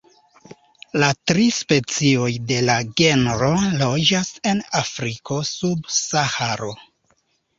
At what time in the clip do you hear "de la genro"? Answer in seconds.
2.51-3.51